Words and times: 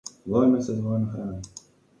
Vojna 0.31 0.61
se 0.63 0.75
z 0.79 0.87
vojno 0.87 1.11
hrani. 1.13 1.41